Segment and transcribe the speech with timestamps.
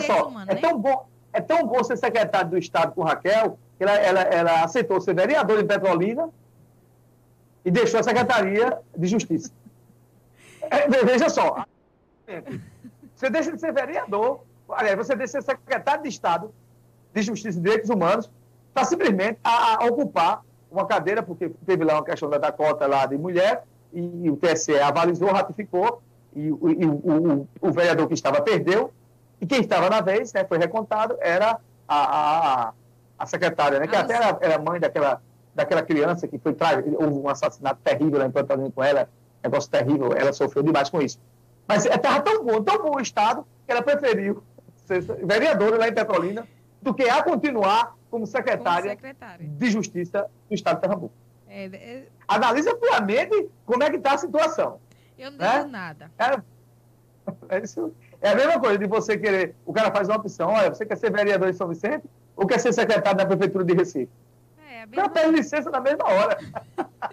[0.00, 0.60] veja só, humanos, é, né?
[0.60, 4.64] tão bom, é tão bom ser secretário do Estado com Raquel, que ela, ela, ela
[4.64, 6.28] aceitou ser vereadora em Petrolina
[7.64, 9.50] e deixou a Secretaria de Justiça.
[10.68, 11.64] É, veja só,
[13.14, 16.52] você deixa de ser vereador, aliás, você deixa de ser secretário de Estado
[17.14, 18.28] de Justiça e Direitos Humanos
[18.74, 23.06] para simplesmente a, a ocupar uma cadeira, porque teve lá uma questão da, cota lá
[23.06, 26.02] de mulher, e, o TSE avalizou, ratificou,
[26.34, 28.92] e, o, e o, o, vereador que estava perdeu,
[29.40, 32.72] e quem estava na vez, né, foi recontado, era a, a,
[33.18, 35.20] a secretária, né, que ah, até era, era, mãe daquela,
[35.54, 36.56] daquela criança que foi
[36.98, 39.08] houve um assassinato terrível lá em Pantanal com ela,
[39.42, 41.20] negócio terrível, ela sofreu demais com isso.
[41.68, 44.42] Mas estava tão bom, tão bom o Estado, que ela preferiu
[44.86, 46.46] ser vereadora lá em Petrolina
[46.80, 49.46] do que a continuar como secretária, como secretária.
[49.46, 51.14] de Justiça do Estado de Pernambuco.
[51.48, 52.06] É, é...
[52.28, 54.80] Analisa friamente como é que está a situação.
[55.18, 55.58] Eu não né?
[55.58, 56.10] digo nada.
[56.18, 56.40] É,
[57.48, 59.54] é, é a mesma coisa de você querer.
[59.64, 62.04] O cara faz uma opção: olha, você quer ser vereador em São Vicente
[62.36, 64.10] ou quer ser secretário da Prefeitura de Recife?
[64.68, 66.38] É, pede licença na mesma hora.